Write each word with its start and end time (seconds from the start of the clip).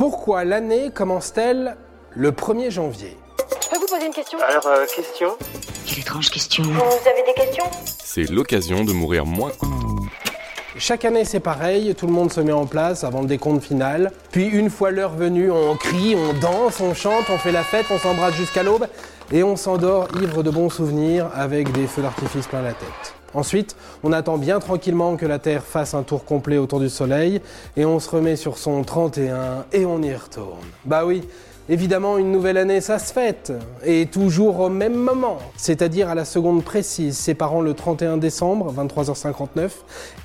Pourquoi 0.00 0.46
l'année 0.46 0.90
commence-t-elle 0.90 1.76
le 2.12 2.30
1er 2.32 2.70
janvier 2.70 3.18
Je 3.62 3.68
peux 3.68 3.76
vous 3.76 3.86
poser 3.86 4.06
une 4.06 4.14
question 4.14 4.38
Alors, 4.40 4.66
euh, 4.66 4.86
question 4.86 5.36
Quelle 5.86 5.98
étrange 5.98 6.30
question. 6.30 6.64
Vous 6.64 7.06
avez 7.06 7.22
des 7.26 7.34
questions 7.34 7.64
C'est 8.02 8.30
l'occasion 8.30 8.82
de 8.82 8.94
mourir 8.94 9.26
moins. 9.26 9.52
Chaque 10.78 11.04
année 11.04 11.26
c'est 11.26 11.38
pareil, 11.38 11.94
tout 11.94 12.06
le 12.06 12.14
monde 12.14 12.32
se 12.32 12.40
met 12.40 12.50
en 12.50 12.64
place 12.64 13.04
avant 13.04 13.20
le 13.20 13.26
décompte 13.26 13.62
final. 13.62 14.10
Puis 14.32 14.46
une 14.46 14.70
fois 14.70 14.90
l'heure 14.90 15.12
venue, 15.12 15.50
on 15.50 15.76
crie, 15.76 16.16
on 16.16 16.32
danse, 16.32 16.80
on 16.80 16.94
chante, 16.94 17.26
on 17.28 17.36
fait 17.36 17.52
la 17.52 17.62
fête, 17.62 17.84
on 17.90 17.98
s'embrasse 17.98 18.32
jusqu'à 18.36 18.62
l'aube 18.62 18.86
et 19.30 19.42
on 19.42 19.54
s'endort 19.54 20.08
ivre 20.22 20.42
de 20.42 20.48
bons 20.48 20.70
souvenirs 20.70 21.30
avec 21.34 21.72
des 21.72 21.86
feux 21.86 22.00
d'artifice 22.00 22.46
plein 22.46 22.62
la 22.62 22.72
tête. 22.72 23.19
Ensuite, 23.34 23.76
on 24.02 24.12
attend 24.12 24.38
bien 24.38 24.58
tranquillement 24.58 25.16
que 25.16 25.26
la 25.26 25.38
Terre 25.38 25.62
fasse 25.62 25.94
un 25.94 26.02
tour 26.02 26.24
complet 26.24 26.58
autour 26.58 26.80
du 26.80 26.88
Soleil 26.88 27.40
et 27.76 27.84
on 27.84 28.00
se 28.00 28.10
remet 28.10 28.36
sur 28.36 28.58
son 28.58 28.82
31 28.82 29.66
et 29.72 29.86
on 29.86 30.02
y 30.02 30.14
retourne. 30.14 30.66
Bah 30.84 31.04
oui, 31.06 31.22
évidemment 31.68 32.18
une 32.18 32.32
nouvelle 32.32 32.56
année 32.56 32.80
ça 32.80 32.98
se 32.98 33.12
fête 33.12 33.52
et 33.84 34.06
toujours 34.06 34.58
au 34.58 34.68
même 34.68 34.96
moment, 34.96 35.38
c'est-à-dire 35.56 36.08
à 36.08 36.16
la 36.16 36.24
seconde 36.24 36.64
précise 36.64 37.16
séparant 37.16 37.60
le 37.60 37.74
31 37.74 38.16
décembre 38.16 38.74
23h59 38.76 39.70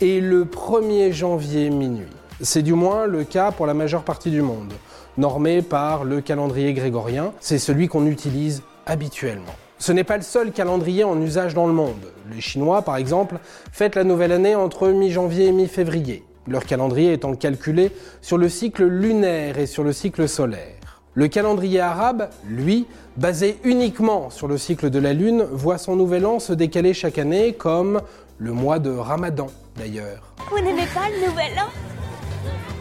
et 0.02 0.20
le 0.20 0.46
1er 0.46 1.12
janvier 1.12 1.70
minuit. 1.70 2.08
C'est 2.42 2.64
du 2.64 2.74
moins 2.74 3.06
le 3.06 3.24
cas 3.24 3.52
pour 3.52 3.68
la 3.68 3.76
majeure 3.76 4.04
partie 4.04 4.32
du 4.32 4.42
monde, 4.42 4.74
normé 5.18 5.62
par 5.62 6.04
le 6.04 6.22
calendrier 6.22 6.74
grégorien, 6.74 7.32
c'est 7.40 7.60
celui 7.60 7.88
qu'on 7.88 8.08
utilise 8.08 8.64
habituellement. 8.88 9.56
Ce 9.78 9.92
n'est 9.92 10.04
pas 10.04 10.18
le 10.18 10.24
seul 10.24 10.52
calendrier 10.52 11.04
en 11.04 11.20
usage 11.22 11.54
dans 11.54 11.68
le 11.68 11.74
monde. 11.74 12.12
Les 12.34 12.42
Chinois, 12.42 12.82
par 12.82 12.98
exemple, 12.98 13.36
fêtent 13.72 13.96
la 13.96 14.04
nouvelle 14.04 14.32
année 14.32 14.56
entre 14.56 14.88
mi-janvier 14.88 15.48
et 15.48 15.52
mi-février, 15.52 16.24
leur 16.48 16.66
calendrier 16.66 17.14
étant 17.14 17.36
calculé 17.36 17.92
sur 18.22 18.38
le 18.38 18.50
cycle 18.50 18.86
lunaire 18.86 19.60
et 19.60 19.66
sur 19.66 19.84
le 19.84 19.94
cycle 19.94 20.28
solaire. 20.28 21.02
Le 21.14 21.28
calendrier 21.28 21.80
arabe, 21.80 22.30
lui, 22.48 22.88
basé 23.16 23.58
uniquement 23.64 24.30
sur 24.30 24.48
le 24.48 24.58
cycle 24.58 24.90
de 24.90 25.00
la 25.00 25.14
Lune, 25.14 25.46
voit 25.52 25.78
son 25.78 25.96
nouvel 25.96 26.26
an 26.26 26.40
se 26.40 26.52
décaler 26.54 26.94
chaque 26.94 27.18
année 27.18 27.54
comme 27.54 28.02
le 28.38 28.52
mois 28.52 28.80
de 28.80 28.92
Ramadan 28.92 29.48
d'ailleurs. 29.78 30.34
Vous 30.50 30.60
n'aimez 30.60 30.88
pas 30.94 31.10
le 31.10 31.30
nouvel 31.30 31.52
an? 31.58 31.70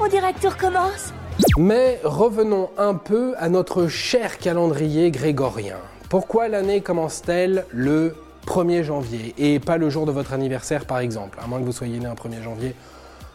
On 0.00 0.08
dirait 0.08 0.33
que 0.33 0.40
tout 0.40 0.48
recommence. 0.48 1.12
Mais 1.58 2.00
revenons 2.02 2.70
un 2.77 2.94
peu 2.94 3.34
à 3.38 3.48
notre 3.48 3.86
cher 3.86 4.38
calendrier 4.38 5.11
grégorien. 5.11 5.77
Pourquoi 6.14 6.46
l'année 6.46 6.80
commence-t-elle 6.80 7.66
le 7.72 8.14
1er 8.46 8.84
janvier 8.84 9.34
et 9.36 9.58
pas 9.58 9.78
le 9.78 9.90
jour 9.90 10.06
de 10.06 10.12
votre 10.12 10.32
anniversaire 10.32 10.84
par 10.84 11.00
exemple, 11.00 11.40
à 11.42 11.48
moins 11.48 11.58
que 11.58 11.64
vous 11.64 11.72
soyez 11.72 11.98
né 11.98 12.06
un 12.06 12.14
1er 12.14 12.40
janvier, 12.40 12.76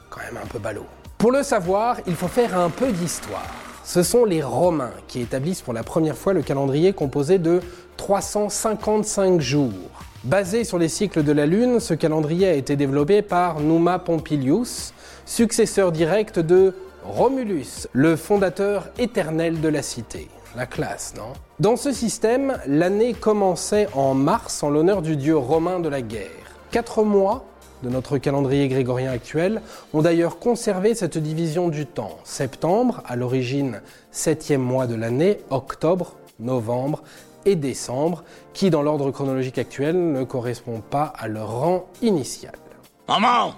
quand 0.10 0.22
même 0.22 0.42
un 0.42 0.48
peu 0.48 0.60
ballot. 0.60 0.86
Pour 1.18 1.34
le 1.34 1.44
savoir, 1.44 1.98
il 2.08 2.16
faut 2.16 2.30
faire 2.30 2.58
un 2.58 2.70
peu 2.70 2.90
d'histoire. 2.94 3.54
Ce 3.84 4.02
sont 4.02 4.24
les 4.24 4.42
Romains 4.42 4.94
qui 5.10 5.20
établissent 5.20 5.62
pour 5.62 5.74
la 5.74 5.84
première 5.84 6.16
fois 6.16 6.32
le 6.32 6.42
calendrier 6.42 6.94
composé 6.94 7.38
de 7.38 7.60
355 7.98 9.42
jours. 9.42 9.74
Basé 10.24 10.64
sur 10.64 10.80
les 10.80 10.88
cycles 10.88 11.24
de 11.24 11.34
la 11.34 11.48
Lune, 11.48 11.82
ce 11.82 11.94
calendrier 11.94 12.48
a 12.48 12.54
été 12.54 12.78
développé 12.78 13.22
par 13.22 13.60
Numa 13.60 14.00
Pompilius, 14.00 14.94
successeur 15.26 15.92
direct 15.92 16.40
de 16.40 16.74
Romulus, 17.04 17.90
le 17.92 18.16
fondateur 18.16 18.88
éternel 18.98 19.60
de 19.60 19.68
la 19.68 19.82
cité. 19.82 20.30
La 20.56 20.66
classe, 20.66 21.14
non? 21.16 21.34
Dans 21.60 21.76
ce 21.76 21.92
système, 21.92 22.58
l'année 22.66 23.14
commençait 23.14 23.88
en 23.94 24.14
mars 24.14 24.64
en 24.64 24.70
l'honneur 24.70 25.02
du 25.02 25.16
dieu 25.16 25.38
romain 25.38 25.80
de 25.80 25.90
la 25.90 26.02
guerre. 26.02 26.30
Quatre 26.72 27.04
mois 27.04 27.46
de 27.84 27.90
notre 27.90 28.18
calendrier 28.18 28.68
grégorien 28.68 29.12
actuel 29.12 29.62
ont 29.94 30.02
d'ailleurs 30.02 30.40
conservé 30.40 30.96
cette 30.96 31.18
division 31.18 31.70
du 31.70 31.86
temps. 31.86 32.18
Septembre, 32.24 33.04
à 33.06 33.16
l'origine 33.16 33.82
septième 34.12 34.62
mois 34.62 34.88
de 34.88 34.96
l'année, 34.96 35.40
octobre, 35.50 36.16
novembre 36.40 37.04
et 37.46 37.56
décembre, 37.56 38.24
qui 38.54 38.70
dans 38.70 38.82
l'ordre 38.82 39.12
chronologique 39.12 39.60
actuel 39.60 40.12
ne 40.12 40.24
correspond 40.24 40.82
pas 40.82 41.14
à 41.18 41.28
leur 41.28 41.60
rang 41.60 41.88
initial. 42.02 42.54
Maman 43.08 43.54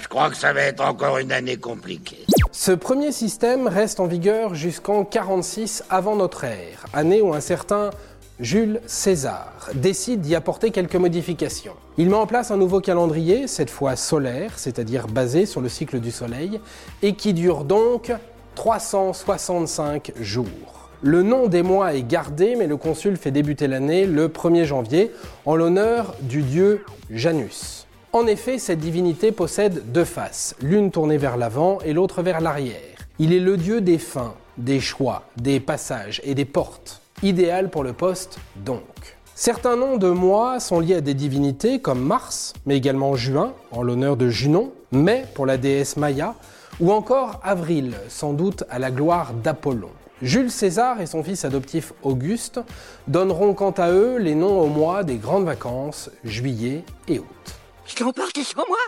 Je 0.00 0.08
crois 0.08 0.28
que 0.28 0.36
ça 0.36 0.52
va 0.52 0.62
être 0.62 0.80
encore 0.80 1.18
une 1.18 1.32
année 1.32 1.56
compliquée. 1.56 2.24
Ce 2.56 2.70
premier 2.70 3.10
système 3.10 3.66
reste 3.66 3.98
en 3.98 4.06
vigueur 4.06 4.54
jusqu'en 4.54 5.04
46 5.04 5.82
avant 5.90 6.14
notre 6.14 6.44
ère, 6.44 6.86
année 6.92 7.20
où 7.20 7.34
un 7.34 7.40
certain 7.40 7.90
Jules 8.38 8.80
César 8.86 9.70
décide 9.74 10.20
d'y 10.20 10.36
apporter 10.36 10.70
quelques 10.70 10.94
modifications. 10.94 11.74
Il 11.98 12.10
met 12.10 12.14
en 12.14 12.28
place 12.28 12.52
un 12.52 12.56
nouveau 12.56 12.80
calendrier, 12.80 13.48
cette 13.48 13.70
fois 13.70 13.96
solaire, 13.96 14.52
c'est-à-dire 14.56 15.08
basé 15.08 15.46
sur 15.46 15.60
le 15.60 15.68
cycle 15.68 15.98
du 15.98 16.12
Soleil, 16.12 16.60
et 17.02 17.16
qui 17.16 17.34
dure 17.34 17.64
donc 17.64 18.12
365 18.54 20.12
jours. 20.20 20.90
Le 21.02 21.24
nom 21.24 21.48
des 21.48 21.64
mois 21.64 21.94
est 21.94 22.06
gardé, 22.06 22.54
mais 22.54 22.68
le 22.68 22.76
consul 22.76 23.16
fait 23.16 23.32
débuter 23.32 23.66
l'année 23.66 24.06
le 24.06 24.28
1er 24.28 24.64
janvier 24.64 25.10
en 25.44 25.56
l'honneur 25.56 26.14
du 26.20 26.42
dieu 26.42 26.84
Janus. 27.10 27.83
En 28.14 28.28
effet, 28.28 28.60
cette 28.60 28.78
divinité 28.78 29.32
possède 29.32 29.90
deux 29.90 30.04
faces, 30.04 30.54
l'une 30.62 30.92
tournée 30.92 31.16
vers 31.16 31.36
l'avant 31.36 31.80
et 31.84 31.92
l'autre 31.92 32.22
vers 32.22 32.40
l'arrière. 32.40 33.08
Il 33.18 33.32
est 33.32 33.40
le 33.40 33.56
dieu 33.56 33.80
des 33.80 33.98
fins, 33.98 34.34
des 34.56 34.78
choix, 34.78 35.24
des 35.36 35.58
passages 35.58 36.20
et 36.22 36.36
des 36.36 36.44
portes. 36.44 37.02
Idéal 37.24 37.70
pour 37.70 37.82
le 37.82 37.92
poste, 37.92 38.38
donc. 38.54 39.16
Certains 39.34 39.74
noms 39.74 39.96
de 39.96 40.10
mois 40.10 40.60
sont 40.60 40.78
liés 40.78 40.94
à 40.94 41.00
des 41.00 41.14
divinités 41.14 41.80
comme 41.80 42.00
Mars, 42.00 42.52
mais 42.66 42.76
également 42.76 43.16
Juin, 43.16 43.52
en 43.72 43.82
l'honneur 43.82 44.16
de 44.16 44.28
Junon, 44.28 44.70
Mai 44.92 45.24
pour 45.34 45.44
la 45.44 45.56
déesse 45.56 45.96
Maya, 45.96 46.36
ou 46.78 46.92
encore 46.92 47.40
Avril, 47.42 47.94
sans 48.08 48.32
doute 48.32 48.62
à 48.70 48.78
la 48.78 48.92
gloire 48.92 49.32
d'Apollon. 49.34 49.90
Jules 50.22 50.52
César 50.52 51.00
et 51.00 51.06
son 51.06 51.24
fils 51.24 51.44
adoptif 51.44 51.92
Auguste 52.04 52.60
donneront 53.08 53.54
quant 53.54 53.72
à 53.72 53.90
eux 53.90 54.18
les 54.18 54.36
noms 54.36 54.60
aux 54.60 54.68
mois 54.68 55.02
des 55.02 55.16
grandes 55.16 55.46
vacances, 55.46 56.10
juillet 56.22 56.84
et 57.08 57.18
août. 57.18 57.63
Je 57.86 57.96
t'en 57.96 58.12
porte 58.12 58.38
sur 58.42 58.64
moi 58.66 58.78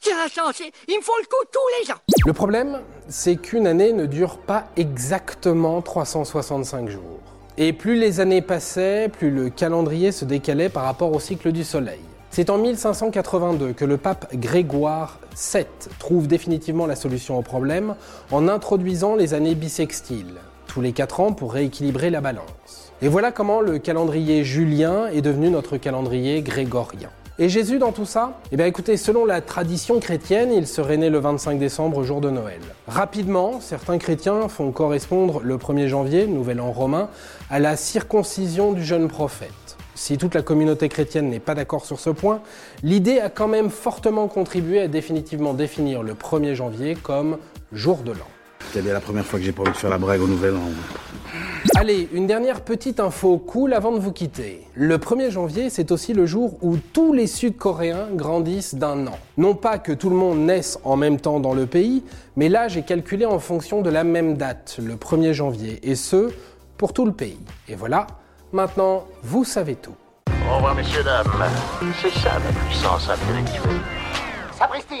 C'est 0.00 0.12
insensé 0.12 0.72
Il 0.88 0.96
me 0.96 1.02
faut 1.02 1.12
le 1.20 1.26
coup 1.26 1.44
tous 1.52 1.84
les 1.84 1.92
ans 1.92 1.98
Le 2.24 2.32
problème, 2.32 2.80
c'est 3.08 3.36
qu'une 3.36 3.66
année 3.66 3.92
ne 3.92 4.06
dure 4.06 4.38
pas 4.38 4.68
exactement 4.76 5.82
365 5.82 6.88
jours. 6.88 7.20
Et 7.58 7.72
plus 7.72 7.96
les 7.96 8.20
années 8.20 8.42
passaient, 8.42 9.10
plus 9.10 9.30
le 9.30 9.50
calendrier 9.50 10.12
se 10.12 10.24
décalait 10.24 10.68
par 10.70 10.84
rapport 10.84 11.12
au 11.14 11.20
cycle 11.20 11.52
du 11.52 11.62
Soleil. 11.62 12.00
C'est 12.30 12.50
en 12.50 12.58
1582 12.58 13.72
que 13.72 13.84
le 13.84 13.96
pape 13.96 14.34
Grégoire 14.34 15.20
VII 15.52 15.66
trouve 15.98 16.26
définitivement 16.26 16.86
la 16.86 16.96
solution 16.96 17.38
au 17.38 17.42
problème 17.42 17.96
en 18.30 18.48
introduisant 18.48 19.14
les 19.14 19.34
années 19.34 19.54
bissextiles, 19.54 20.34
tous 20.66 20.80
les 20.80 20.92
4 20.92 21.20
ans 21.20 21.32
pour 21.32 21.52
rééquilibrer 21.52 22.10
la 22.10 22.20
balance. 22.20 22.92
Et 23.02 23.08
voilà 23.08 23.30
comment 23.30 23.60
le 23.60 23.78
calendrier 23.78 24.42
julien 24.42 25.06
est 25.08 25.22
devenu 25.22 25.50
notre 25.50 25.76
calendrier 25.76 26.42
grégorien. 26.42 27.10
Et 27.38 27.50
Jésus 27.50 27.78
dans 27.78 27.92
tout 27.92 28.06
ça 28.06 28.40
Eh 28.50 28.56
bien 28.56 28.64
écoutez, 28.64 28.96
selon 28.96 29.26
la 29.26 29.42
tradition 29.42 30.00
chrétienne, 30.00 30.50
il 30.54 30.66
serait 30.66 30.96
né 30.96 31.10
le 31.10 31.18
25 31.18 31.58
décembre, 31.58 32.02
jour 32.02 32.22
de 32.22 32.30
Noël. 32.30 32.60
Rapidement, 32.88 33.60
certains 33.60 33.98
chrétiens 33.98 34.48
font 34.48 34.72
correspondre 34.72 35.40
le 35.42 35.58
1er 35.58 35.86
janvier, 35.86 36.26
nouvel 36.26 36.62
an 36.62 36.72
romain, 36.72 37.10
à 37.50 37.58
la 37.58 37.76
circoncision 37.76 38.72
du 38.72 38.82
jeune 38.82 39.08
prophète. 39.08 39.76
Si 39.94 40.16
toute 40.16 40.34
la 40.34 40.40
communauté 40.40 40.88
chrétienne 40.88 41.28
n'est 41.28 41.38
pas 41.38 41.54
d'accord 41.54 41.84
sur 41.84 42.00
ce 42.00 42.08
point, 42.08 42.40
l'idée 42.82 43.20
a 43.20 43.28
quand 43.28 43.48
même 43.48 43.68
fortement 43.68 44.28
contribué 44.28 44.80
à 44.80 44.88
définitivement 44.88 45.52
définir 45.52 46.02
le 46.02 46.14
1er 46.14 46.54
janvier 46.54 46.94
comme 46.94 47.36
jour 47.70 47.98
de 47.98 48.12
l'an. 48.12 48.35
C'est 48.76 48.82
bien 48.82 48.92
la 48.92 49.00
première 49.00 49.24
fois 49.24 49.38
que 49.38 49.44
j'ai 49.46 49.52
pas 49.52 49.62
envie 49.62 49.72
de 49.72 49.76
faire 49.78 49.88
la 49.88 49.96
brègue 49.96 50.20
au 50.20 50.26
nouvel 50.26 50.54
an. 50.54 50.68
Allez, 51.76 52.10
une 52.12 52.26
dernière 52.26 52.60
petite 52.60 53.00
info 53.00 53.38
cool 53.38 53.72
avant 53.72 53.90
de 53.90 53.98
vous 53.98 54.12
quitter. 54.12 54.66
Le 54.74 54.98
1er 54.98 55.30
janvier, 55.30 55.70
c'est 55.70 55.92
aussi 55.92 56.12
le 56.12 56.26
jour 56.26 56.58
où 56.60 56.76
tous 56.76 57.14
les 57.14 57.26
Sud-Coréens 57.26 58.08
grandissent 58.12 58.74
d'un 58.74 59.06
an. 59.06 59.18
Non 59.38 59.54
pas 59.54 59.78
que 59.78 59.92
tout 59.92 60.10
le 60.10 60.16
monde 60.16 60.40
naisse 60.40 60.78
en 60.84 60.96
même 60.96 61.18
temps 61.18 61.40
dans 61.40 61.54
le 61.54 61.64
pays, 61.64 62.04
mais 62.36 62.50
l'âge 62.50 62.76
est 62.76 62.82
calculé 62.82 63.24
en 63.24 63.38
fonction 63.38 63.80
de 63.80 63.88
la 63.88 64.04
même 64.04 64.36
date, 64.36 64.78
le 64.78 64.96
1er 64.96 65.32
janvier, 65.32 65.80
et 65.82 65.94
ce, 65.94 66.28
pour 66.76 66.92
tout 66.92 67.06
le 67.06 67.12
pays. 67.12 67.40
Et 67.68 67.76
voilà, 67.76 68.06
maintenant, 68.52 69.06
vous 69.22 69.44
savez 69.44 69.76
tout. 69.76 69.94
Au 70.50 70.56
revoir, 70.56 70.74
messieurs, 70.74 71.02
dames. 71.02 71.24
C'est 72.02 72.10
ça 72.10 72.34
la 72.34 72.60
puissance 72.68 73.08
intellectuelle. 73.08 73.80
Sapristi 74.58 75.00